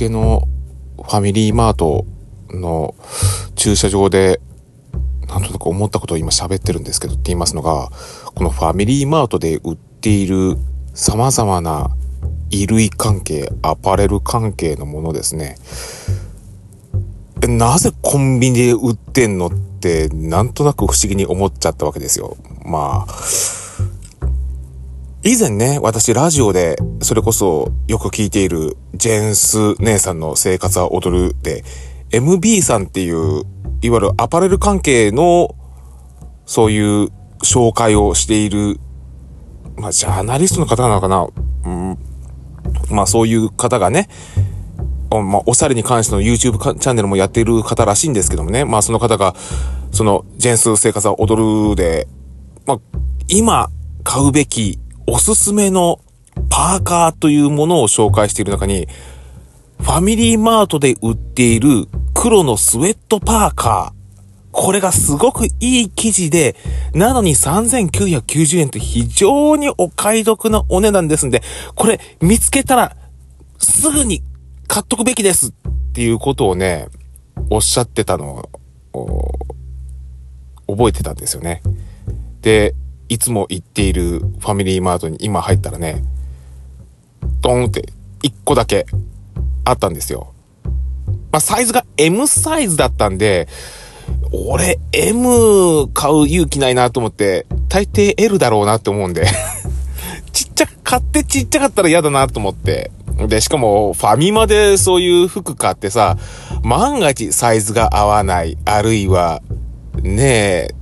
[0.00, 0.48] けの
[0.96, 2.06] ファミリーマート
[2.50, 2.94] の
[3.54, 4.40] 駐車場で、
[5.28, 7.90] なんとなく思ったことを今喋ってるんですけどって言いますのが、
[8.34, 10.56] このファミリーマートで売っている
[10.94, 11.90] 様々な
[12.50, 15.56] 衣類関係、アパレル関係のものですね。
[17.46, 22.36] なぜコンビニで売ってんのって、なんとなく不思議に思っちゃったわけですよ。
[22.64, 23.14] まあ、
[25.22, 31.64] 以前ね、私ラジオで、それこそよく聞いているジェンス姉さんの生活は踊るで、
[32.10, 33.44] MB さんっていう、
[33.82, 35.54] いわゆるアパレル関係の、
[36.44, 37.08] そういう
[37.42, 38.78] 紹介をしている、
[39.76, 41.26] まあ、ジャーナリストの方なのかな、
[41.64, 41.98] うん、
[42.90, 44.08] まあ、そういう方がね、
[45.10, 49.34] まあ、おしゃれに関しての YouTube チャンネルもやっている方らしいんですけどもね、まあ、その方が、
[49.90, 52.06] その、ジェンス生活は踊るで、
[52.66, 52.80] まあ、
[53.28, 53.70] 今
[54.04, 56.00] 買うべきおすすめの
[56.48, 58.88] パーカーというものを紹介している中に、
[59.80, 64.00] ファミリーマートで売っている黒のスウェットパーカー。
[64.52, 66.56] これがすごくいい生地で、
[66.92, 71.42] なのに3990円と非常にお買い得なお値段ですんで、
[71.74, 72.96] これ見つけたら
[73.58, 74.22] すぐに
[74.66, 75.52] 買っとくべきですっ
[75.92, 76.88] ていうことをね、
[77.48, 78.48] おっしゃってたの
[78.92, 79.32] を
[80.66, 81.62] 覚えてたんですよね。
[82.42, 82.74] で、
[83.08, 86.02] いつも行っているファミリーマートに今入ったらね、
[87.40, 88.86] ドーンって1個だけ
[89.64, 90.32] あったんですよ。
[91.32, 93.48] まあ、サイズが M サイズだったんで、
[94.32, 99.26] 俺 M 買う勇気ないなと思って、大抵 L だろうなって思うんで
[100.32, 102.90] ちっちゃ、買ってちっちゃかったら嫌だなと思って。
[103.28, 106.16] で、しかも、ファミマでそういう服買ってさ、
[106.62, 109.42] 万が一サイズが合わない、あるいは、
[110.02, 110.74] ねえ、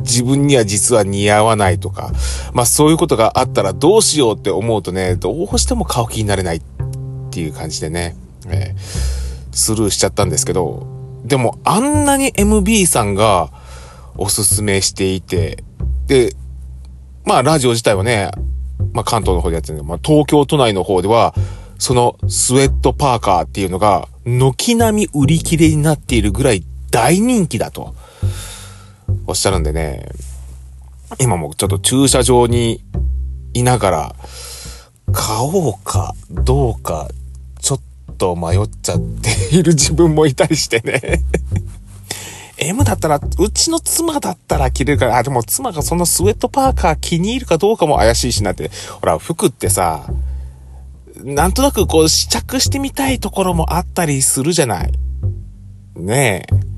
[0.00, 2.12] 自分には実は似合わないとか、
[2.52, 6.62] まあそういうことがあったらどうしようって思うとね、どうしても買う気になれないっ
[7.30, 8.16] ていう感じでね、
[8.48, 8.78] えー、
[9.52, 10.86] スルーしちゃったんですけど、
[11.24, 13.50] でもあんなに MB さんが
[14.16, 15.62] おすすめしていて、
[16.06, 16.34] で、
[17.24, 18.30] まあラジオ自体はね、
[18.92, 21.34] まあ関東の方でやってるんで、まあ東京都内の方では、
[21.78, 27.94] そのスウェットパーカーっていうのが、軒並み売り切れになっているぐらい大人気だと。
[29.32, 30.10] おっしゃるんでね、
[31.18, 32.84] 今もちょっと駐車場に
[33.54, 34.14] いながら、
[35.10, 37.08] 買おうかどうか、
[37.58, 37.80] ちょっ
[38.18, 41.00] と迷っちゃっている自分もいたりしてね
[42.60, 48.70] M だったら、うちの妻だったら着れるから、あ、でも妻がそのスウェットパーカー気に入るかどうかも怪しいしなって。
[49.00, 50.04] ほら、服ってさ、
[51.24, 54.92] なんとなくこう試着してみたいところもあったりするじゃない。
[55.96, 56.71] ねえ。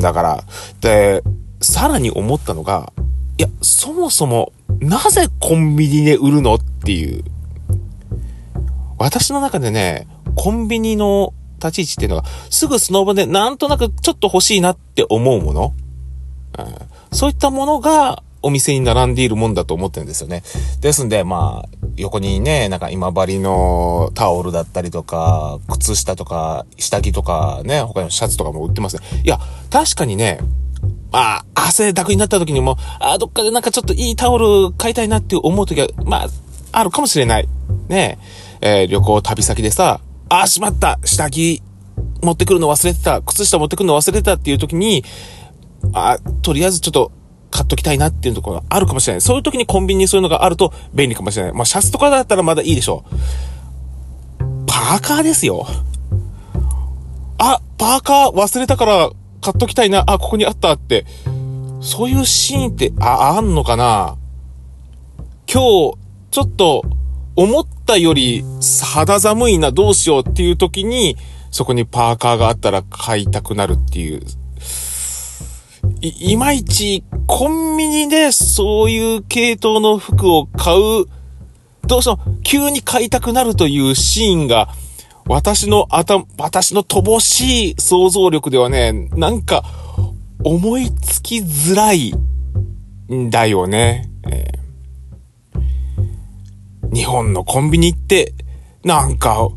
[0.00, 0.44] だから、
[0.80, 1.22] で、
[1.60, 2.92] さらに思ったのが、
[3.38, 7.24] いや、そもそも、なぜコンビニで売るのっていう。
[8.98, 10.06] 私の中でね、
[10.36, 15.74] コンビニの立ち位置っていうのが、すぐその場でなんとなくちょっと欲しいなって思うもの、
[16.58, 16.66] うん、
[17.16, 20.42] そういったものがお店に並んでいるもんだと思ってるんですよね。
[20.80, 29.02] ですんで、まあ、横にね、なんか今治のタオルだったりとか、靴下とか、下着とかね、他のシャツとかも売ってますね。
[29.24, 29.38] いや、
[29.70, 30.40] 確かにね、
[31.12, 36.28] まあ、汗だくになった時にも、あ、どっかでなんかちょっといいタオル買いたいなって思う時は、まあ、
[36.72, 37.48] あるかもしれない。
[37.88, 38.18] ね
[38.60, 41.62] え、ー、旅行旅先でさ、あ、しまった下着
[42.22, 45.04] 持ってくるの忘れてた靴下持ってくるの忘れてたっていう時に、
[45.92, 47.12] あ、とりあえずちょっと
[47.54, 49.20] 買っときたいなっていうところがあるかもしれない。
[49.20, 51.52] そういう時にコンビニにそういうのがあると便利かもしれない。
[51.52, 53.14] まあ、シャツとかだったらまだいいでしょう。
[54.66, 55.64] パーカーですよ。
[57.38, 59.10] あ、パーカー忘れたから
[59.40, 60.02] 買っときたいな。
[60.04, 61.06] あ、ここにあったって。
[61.80, 64.16] そういうシーンって、あ、あんのかな
[65.46, 65.98] 今日、
[66.32, 66.82] ちょっと、
[67.36, 68.44] 思ったより
[68.82, 71.16] 肌寒いな、どうしようっていう時に、
[71.52, 74.22] そこにパーカーがあったら買いたくなるっていう、
[76.04, 81.06] い、いまいち、コンビニでそういう系統の服を買う、
[81.86, 84.68] どうしても急に買いたくなるというシーンが、
[85.26, 89.64] 私の頭、私の乏しい想像力ではね、なんか、
[90.44, 92.12] 思いつきづらい
[93.10, 94.10] んだよね。
[94.30, 98.34] えー、日本のコンビニって、
[98.84, 99.48] なんか、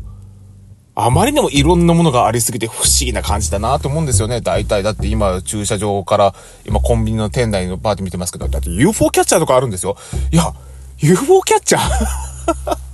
[1.00, 4.40] あまりにもいろんなものがありすぎて不思議な感じだなと思うんですよね。
[4.40, 6.34] 大体、だって今駐車場から
[6.66, 9.96] 今コンビニの店内のパーティー見てますけど、だって UFO キャッチャーとかあるんですよ。
[10.32, 10.52] いや、
[10.98, 12.76] UFO キャッチャー？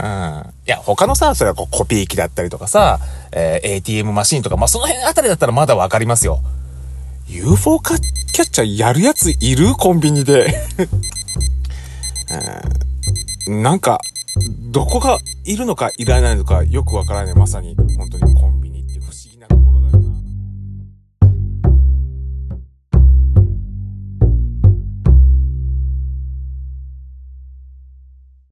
[0.00, 0.50] うん。
[0.66, 3.00] いや、他のさ、それはこうコピー機だったりとかさ、
[3.32, 6.40] えー、ATM マシンとか、まあ、その辺あたりだったらまだわかりますよ。
[7.26, 9.74] UFO キャッチャーやるやついる？
[9.74, 10.54] コンビニで
[13.48, 13.62] うん。
[13.62, 13.98] なんか、
[14.70, 17.34] どこがいるのかいらないのかよくわからない。
[17.34, 18.37] まさに、本当に